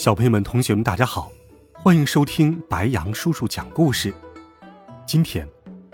[0.00, 1.30] 小朋友们、同学们，大家好，
[1.74, 4.14] 欢迎收听白羊叔叔讲故事。
[5.06, 5.46] 今天，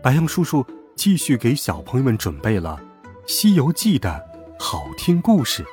[0.00, 0.64] 白羊叔叔
[0.94, 2.80] 继续给小朋友们准备了
[3.26, 4.24] 《西游记》的
[4.56, 5.66] 好听故事。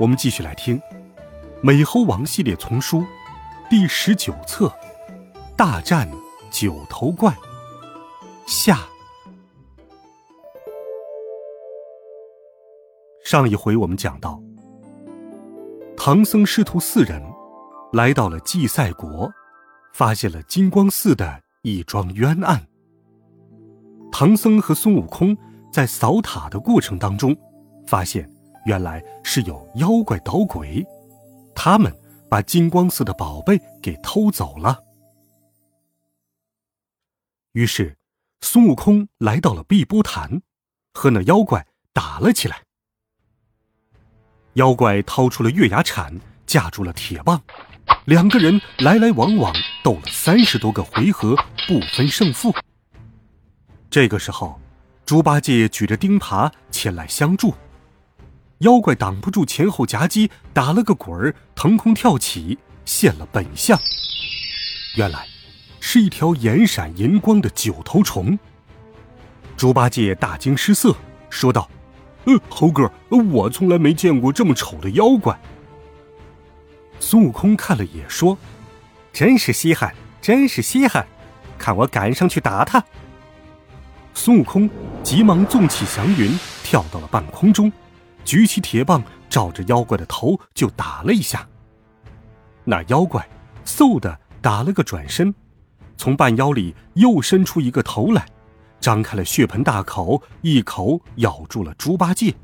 [0.00, 0.78] 我们继续来听
[1.62, 3.04] 《美猴王》系列丛书
[3.70, 4.66] 第十九册
[5.56, 6.10] 《大战
[6.50, 7.30] 九头怪》
[8.48, 8.80] 下。
[13.22, 14.42] 上一回我们讲到。
[16.02, 17.22] 唐僧师徒四人
[17.92, 19.30] 来到了祭赛国，
[19.92, 22.66] 发现了金光寺的一桩冤案。
[24.10, 25.36] 唐僧和孙悟空
[25.70, 27.36] 在扫塔的过程当中，
[27.86, 28.26] 发现
[28.64, 30.82] 原来是有妖怪捣鬼，
[31.54, 31.94] 他们
[32.30, 34.82] 把金光寺的宝贝给偷走了。
[37.52, 37.98] 于是，
[38.40, 40.40] 孙悟空来到了碧波潭，
[40.94, 42.62] 和那妖怪打了起来。
[44.54, 47.40] 妖怪掏出了月牙铲，架住了铁棒，
[48.06, 51.36] 两个人来来往往斗了三十多个回合，
[51.68, 52.52] 不分胜负。
[53.88, 54.60] 这个时候，
[55.06, 57.54] 猪八戒举着钉耙前来相助，
[58.58, 63.78] 妖怪挡不住前后夹击，打了个滚儿，腾空跳起，现了本相。
[64.96, 65.28] 原来，
[65.78, 68.36] 是一条眼闪银光的九头虫。
[69.56, 70.96] 猪八戒大惊失色，
[71.28, 71.70] 说道。
[72.24, 75.38] 呃，猴哥，我从来没见过这么丑的妖怪。
[76.98, 78.36] 孙悟空看了也说
[79.12, 81.06] ：“真是稀罕，真是稀罕，
[81.58, 82.84] 看我赶上去打他！”
[84.12, 84.68] 孙悟空
[85.02, 87.72] 急忙纵起祥云，跳到了半空中，
[88.24, 91.48] 举起铁棒，照着妖怪的头就打了一下。
[92.64, 93.26] 那妖怪
[93.64, 95.34] 嗖的打了个转身，
[95.96, 98.26] 从半腰里又伸出一个头来。
[98.80, 102.34] 张开了血盆大口，一口咬住了猪八戒，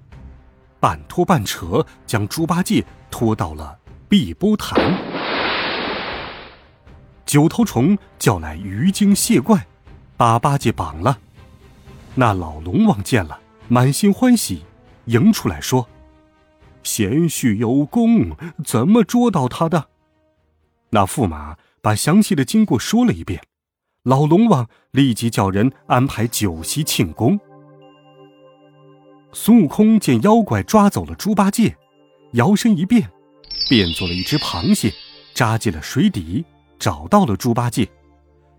[0.79, 4.79] 半拖半扯，将猪八戒拖到了碧波潭。
[7.25, 9.67] 九头虫叫来鱼精蟹怪，
[10.17, 11.19] 把八戒绑了。
[12.15, 14.63] 那老龙王见了，满心欢喜，
[15.07, 15.89] 迎出来说
[16.85, 19.89] ：“贤婿有功，怎么捉到他的？”
[20.91, 23.43] 那驸马把详细的经过说了一遍。
[24.07, 27.37] 老龙王立即叫人安排酒席庆功。
[29.33, 31.77] 孙悟空见妖怪抓走了猪八戒，
[32.35, 33.11] 摇身一变，
[33.69, 34.93] 变做了一只螃蟹，
[35.35, 36.45] 扎进了水底，
[36.79, 37.89] 找到了猪八戒，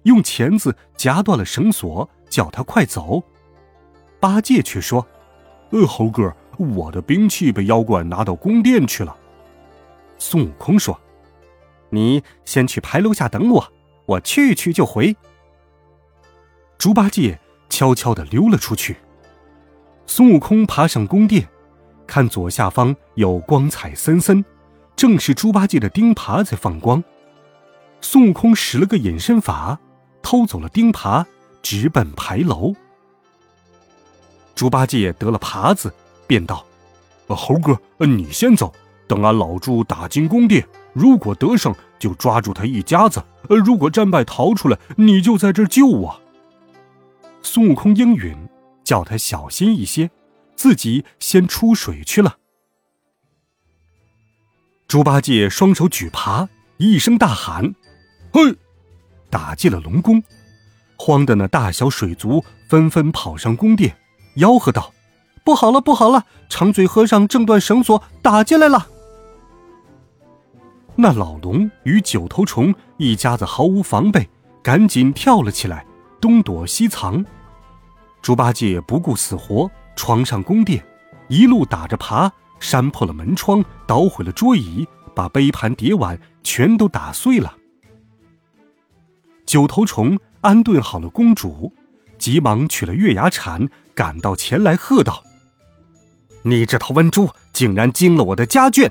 [0.04, 3.24] 用钳子夹断了绳索，叫他快走。
[4.20, 5.08] 八戒却说
[5.72, 9.16] ：“呃，猴哥，我的兵器被妖怪拿到宫殿去了。”
[10.20, 11.00] 孙悟空说
[11.90, 13.66] ：“你先去牌楼下等我，
[14.08, 15.16] 我去去就回。”
[16.88, 17.38] 猪八戒
[17.68, 18.96] 悄悄地溜了出去。
[20.06, 21.46] 孙悟空爬上宫殿，
[22.08, 24.42] 看左下方有光彩森森，
[24.96, 27.04] 正是猪八戒的钉耙在放光。
[28.00, 29.78] 孙悟空使了个隐身法，
[30.22, 31.26] 偷走了钉耙，
[31.62, 32.74] 直奔牌楼。
[34.56, 35.94] 猪八戒得了耙子，
[36.26, 36.66] 便道
[37.28, 38.72] ：“猴哥，你先走，
[39.10, 43.20] 等俺老猪打进宫殿，如果得胜，就抓住他一家子；
[43.50, 46.22] 如果战败逃出来，你就在这救我。”
[47.42, 48.36] 孙悟空应允，
[48.84, 50.10] 叫他小心一些，
[50.56, 52.38] 自己先出水去了。
[54.88, 57.76] 猪八戒双手举耙，一声大喊
[58.32, 58.56] ：“嘿！”
[59.30, 60.24] 打进了龙宫，
[60.98, 63.98] 慌的那大小水族纷纷跑上宫殿，
[64.38, 64.94] 吆喝道
[65.44, 66.26] ：“不好了，不好了！
[66.48, 68.88] 长嘴和尚挣断绳索，打进来了！”
[70.96, 74.30] 那老龙与九头虫一家子毫无防备，
[74.64, 75.86] 赶紧跳了起来，
[76.20, 77.24] 东躲西藏。
[78.22, 80.84] 猪八戒不顾死活闯上宫殿，
[81.28, 82.30] 一路打着耙，
[82.60, 87.56] 扇破了门窗，捣毁了桌椅，把杯盘碟碗全都打碎了。
[89.46, 91.72] 九头虫安顿好了公主，
[92.18, 95.24] 急忙取了月牙铲，赶到前来喝道
[96.44, 98.90] ：“你这头瘟猪，竟然惊了我的家眷！”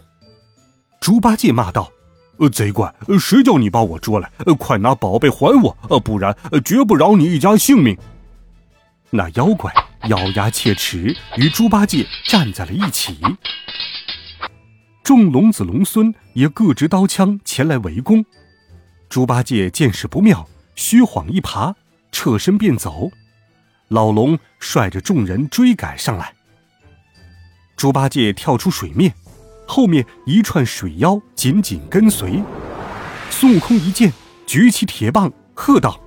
[0.99, 1.93] 猪八戒骂道
[2.39, 4.31] ：“呃，贼怪，谁叫你把我捉来？
[4.45, 7.97] 呃快拿宝贝还我，呃，不然呃绝不饶你一家性命！”
[9.11, 9.73] 那妖怪
[10.09, 13.19] 咬牙切齿，与猪八戒站在了一起。
[15.03, 18.25] 众龙子龙孙也各执刀枪前来围攻。
[19.09, 21.75] 猪八戒见势不妙，虚晃一耙，
[22.11, 23.11] 侧身便走。
[23.89, 26.35] 老龙率着众人追赶上来。
[27.77, 29.15] 猪八戒跳出水面，
[29.67, 32.43] 后面一串水妖紧紧跟随。
[33.31, 34.13] 孙悟空一见，
[34.47, 36.01] 举起铁棒，喝道：“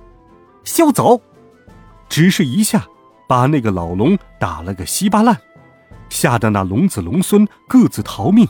[0.64, 1.20] 休走！”
[2.08, 2.86] 只是一下，
[3.28, 5.40] 把那个老龙打了个稀巴烂，
[6.08, 8.48] 吓得那龙子龙孙各自逃命。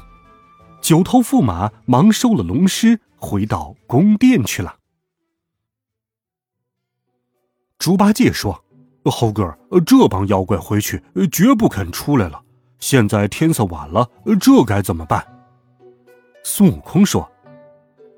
[0.81, 4.77] 九头驸马忙收了龙尸，回到宫殿去了。
[7.79, 8.65] 猪八戒说
[9.05, 12.43] ：“猴哥，这帮妖怪回去绝不肯出来了。
[12.81, 14.11] 现在天色晚了，
[14.41, 15.25] 这该怎么办？”
[16.43, 17.31] 孙悟空说：“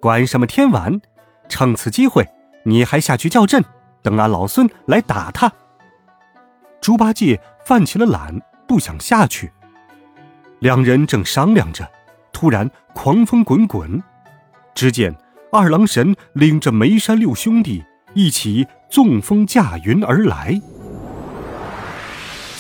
[0.01, 1.01] 管什么天晚，
[1.49, 2.27] 趁此机会，
[2.65, 3.63] 你还下去叫阵，
[4.03, 5.53] 等俺老孙来打他。”
[6.81, 9.53] 猪八戒犯起了懒，不想下去。
[10.61, 11.89] 两人正商量着。
[12.33, 14.03] 突然，狂风滚滚，
[14.75, 15.15] 只见
[15.53, 20.61] 二郎神领着梅山六兄弟一起纵风驾云而来。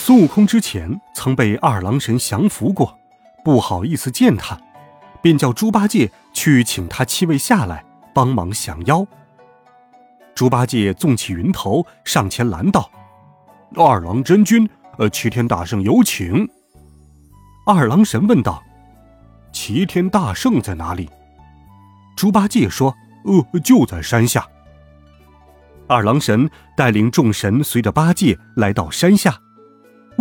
[0.05, 2.99] 孙悟空之前曾被二郎神降服过，
[3.45, 4.61] 不好意思见他，
[5.23, 9.07] 便叫猪八戒去请他七位下来帮忙降妖。
[10.35, 12.91] 猪八戒纵起云头上前拦道
[13.79, 14.69] ：“二郎真君，
[14.99, 16.49] 呃，齐天大圣有请。”
[17.65, 18.61] 二郎神问道。
[19.53, 21.09] 齐天大圣在哪里？
[22.17, 22.93] 猪八戒说
[23.25, 24.45] ：“呃，就在山下。”
[25.87, 29.39] 二郎神带领众神随着八戒来到山下，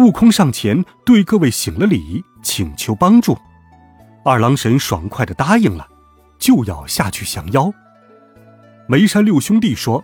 [0.01, 3.37] 悟空上前对各位行了礼，请求帮助。
[4.25, 5.87] 二郎神爽快的答应了，
[6.39, 7.71] 就要下去降妖。
[8.87, 10.03] 梅山六兄弟说：“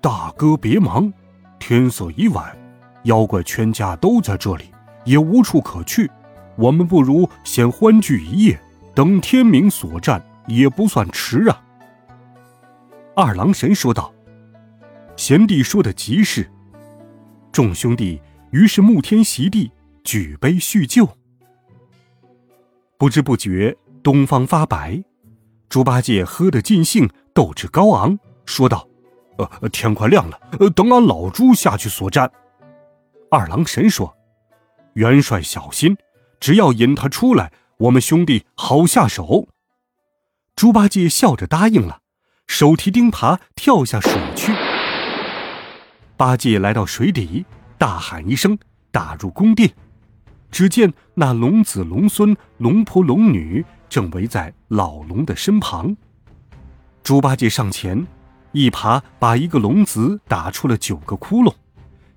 [0.00, 1.12] 大哥别忙，
[1.58, 2.56] 天色已晚，
[3.04, 4.72] 妖怪全家都在这里，
[5.04, 6.10] 也无处可去。”
[6.56, 8.58] 我们不如先欢聚一夜，
[8.94, 11.62] 等天明所战也不算迟啊。”
[13.14, 14.10] 二郎神说道。
[15.16, 16.48] 贤弟说的极是。
[17.52, 19.70] 众兄弟于是沐天席地，
[20.04, 21.08] 举杯叙旧。
[22.96, 25.02] 不知不觉，东方发白，
[25.68, 28.88] 猪八戒喝得尽兴，斗志高昂，说道
[29.60, 30.40] ：“呃，天快亮了，
[30.74, 32.30] 等俺老猪下去所战。”
[33.30, 34.16] 二郎神说
[34.94, 35.96] ：“元帅小心。”
[36.40, 39.48] 只要引他出来，我们兄弟好下手。
[40.54, 42.00] 猪八戒笑着答应了，
[42.46, 44.52] 手提钉耙跳下水去。
[46.16, 47.44] 八戒来到水底，
[47.78, 48.58] 大喊一声，
[48.90, 49.72] 打入宫殿。
[50.50, 55.96] 只见那龙子龙孙、龙婆龙女正围在老龙的身旁。
[57.02, 58.06] 猪八戒上前，
[58.52, 61.54] 一耙把一个龙子打出了九个窟窿，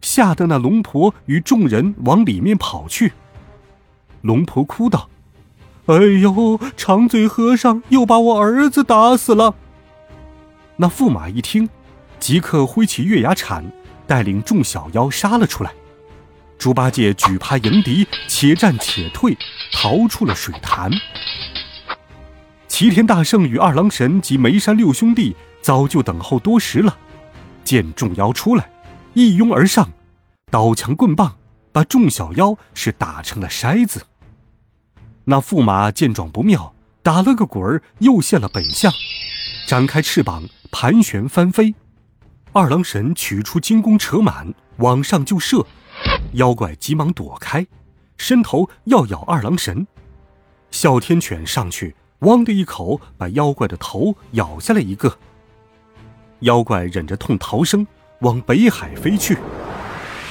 [0.02, 3.14] 吓得那龙婆与众人往里面跑去。
[4.22, 5.10] 龙婆哭道
[5.88, 9.56] ：“哎呦，长嘴和尚又把我儿子打死了。”
[10.78, 11.70] 那驸马一听，
[12.20, 13.64] 即刻挥起月牙铲，
[14.12, 15.72] 带领众小妖杀了出来。
[16.58, 19.38] 猪八戒举耙迎敌，且战且退，
[19.72, 20.92] 逃出了水潭。
[22.68, 26.98] 齐天大圣与二郎神及梅山六兄弟早就等候多时了，
[27.64, 28.70] 见众妖出来，
[29.14, 29.90] 一拥而上，
[30.50, 31.38] 刀枪棍棒
[31.72, 34.06] 把众小妖是打成了筛子。
[35.24, 38.92] 那驸马见状不妙，打了个滚儿，又现了本相，
[39.66, 41.74] 展开翅膀盘旋翻飞。
[42.54, 45.66] 二郎神取出金弓扯满，往上就射，
[46.34, 47.66] 妖怪急忙躲开，
[48.18, 49.88] 伸头要咬二郎神。
[50.70, 55.18] 哮天犬上去，汪的一口把妖怪的头咬下来一个。
[56.42, 57.88] 妖怪忍着痛逃生，
[58.20, 59.38] 往北海飞去。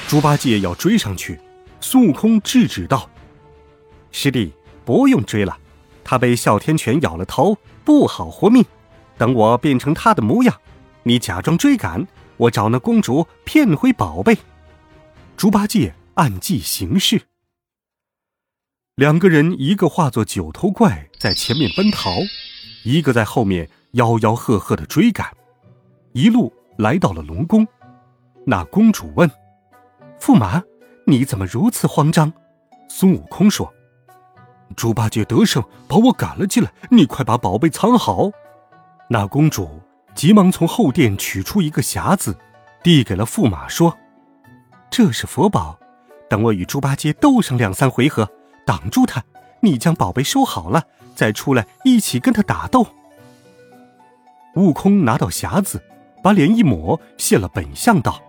[0.07, 1.39] 猪八戒要追上去，
[1.79, 3.09] 孙悟空制止道
[4.11, 5.55] ：“师弟。”不用追了，
[6.03, 8.65] 他被哮天犬咬了头，不好活命。
[9.15, 10.59] 等我变成他的模样，
[11.03, 14.37] 你假装追赶，我找那公主骗回宝贝。
[15.35, 17.21] 猪八戒按计行事。
[18.95, 22.11] 两个人，一个化作九头怪在前面奔逃，
[22.83, 25.35] 一个在后面吆吆喝喝的追赶，
[26.13, 27.67] 一路来到了龙宫。
[28.45, 29.29] 那公主问
[30.19, 30.61] ：“驸马，
[31.07, 32.31] 你怎么如此慌张？”
[32.89, 33.73] 孙悟空说。
[34.75, 36.71] 猪八戒得胜，把我赶了进来。
[36.89, 38.29] 你快把宝贝藏好。
[39.09, 39.81] 那公主
[40.13, 42.37] 急忙从后殿取出一个匣子，
[42.83, 43.97] 递给了驸马，说
[44.91, 45.77] ：“这是佛宝，
[46.29, 48.29] 等我与猪八戒斗上两三回合，
[48.65, 49.23] 挡住他，
[49.61, 50.83] 你将宝贝收好了，
[51.15, 52.85] 再出来一起跟他打斗。”
[54.55, 55.81] 悟空拿到匣子，
[56.21, 58.21] 把脸一抹，现了本相，道：“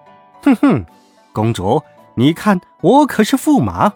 [0.42, 0.84] 哼哼，
[1.32, 1.82] 公主，
[2.14, 3.92] 你看我可是驸马。”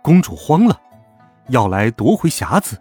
[0.00, 0.80] 公主慌了。
[1.48, 2.80] 要来夺回匣子，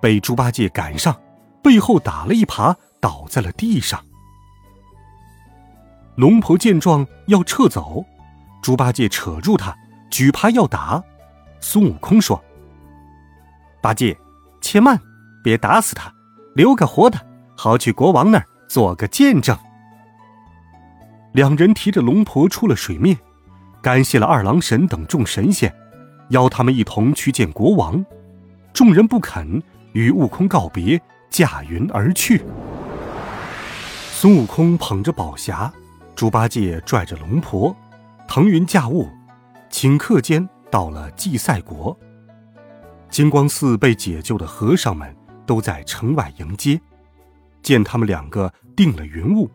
[0.00, 1.14] 被猪八戒赶上，
[1.62, 4.00] 背后打了一耙，倒在了地上。
[6.16, 8.04] 龙婆见状要撤走，
[8.62, 9.76] 猪八戒扯住他，
[10.10, 11.02] 举耙要打。
[11.60, 12.42] 孙悟空说
[13.80, 14.16] ：“八戒，
[14.60, 15.00] 且慢，
[15.42, 16.12] 别打死他，
[16.54, 17.18] 留个活的，
[17.56, 19.56] 好去国王那儿做个见证。”
[21.34, 23.16] 两人提着龙婆出了水面，
[23.80, 25.72] 感谢了二郎神等众神仙，
[26.30, 28.04] 邀他们一同去见国王。
[28.72, 29.62] 众人不肯，
[29.92, 31.00] 与悟空告别，
[31.30, 32.42] 驾云而去。
[34.20, 35.70] 孙悟空捧着宝匣。
[36.16, 37.72] 猪八戒拽着龙婆，
[38.26, 39.08] 腾云驾雾，
[39.70, 41.96] 顷刻间到了祭赛国。
[43.08, 46.80] 金光寺被解救的和尚们都在城外迎接，
[47.62, 49.48] 见他们两个定了云雾，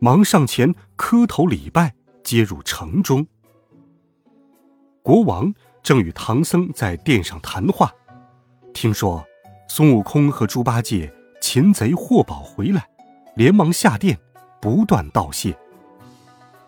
[0.00, 3.24] 忙上前磕头礼拜，接入城中。
[5.04, 7.92] 国王正与唐僧在殿上谈话，
[8.74, 9.24] 听说
[9.68, 12.88] 孙悟空和猪八戒擒贼获宝回来，
[13.40, 14.18] 连忙下殿，
[14.60, 15.56] 不断道谢。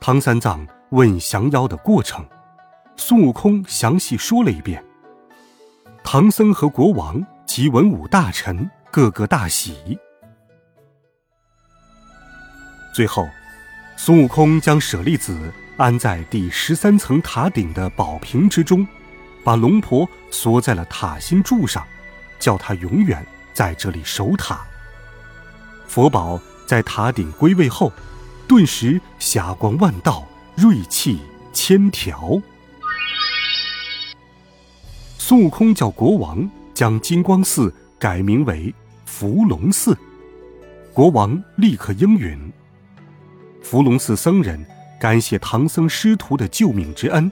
[0.01, 2.27] 唐三藏问降妖的过程，
[2.97, 4.83] 孙悟空详细说了一遍。
[6.03, 9.99] 唐僧和国王及文武大臣个个大喜。
[12.95, 13.29] 最后，
[13.99, 18.89] 孙悟空将舍利子安在第十三层塔顶的宝瓶之中，
[19.45, 21.87] 把龙婆锁在了塔心柱上，
[22.39, 24.65] 叫他永远在这里守塔。
[25.87, 26.41] 佛宝
[26.73, 27.93] 在塔顶归位后。
[28.49, 30.27] 顿时霞光万道，
[30.57, 31.19] 锐气
[31.53, 32.41] 千条。
[35.19, 38.75] 孙悟空叫国王将金光寺改名为
[39.05, 39.95] 伏龙寺，
[40.95, 42.39] 国王立刻应允。
[43.63, 44.65] 伏龙寺僧人
[44.99, 47.31] 感谢唐僧师徒的救命之恩，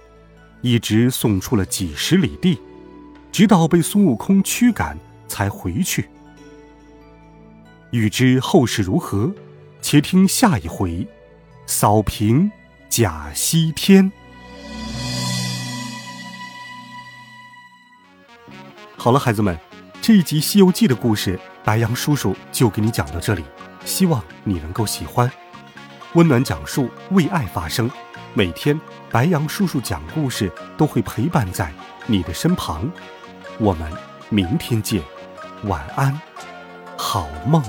[0.60, 2.58] 一直送出了几十里地，
[3.32, 6.10] 直到被孙悟空驱赶才回去。
[7.90, 9.34] 欲知后事如何？
[9.82, 11.08] 且听下一回，
[11.66, 12.52] 扫平
[12.88, 14.12] 假西天。
[18.96, 19.58] 好了，孩子们，
[20.00, 23.42] 这一集《西游记》的故事，白羊叔叔就给你讲到这里。
[23.84, 25.28] 希望你能够喜欢，
[26.12, 27.90] 温暖讲述，为爱发声。
[28.34, 28.80] 每天，
[29.10, 31.72] 白羊叔叔讲故事都会陪伴在
[32.06, 32.88] 你的身旁。
[33.58, 33.90] 我们
[34.28, 35.02] 明天见，
[35.64, 36.20] 晚安，
[37.12, 37.60] 好梦。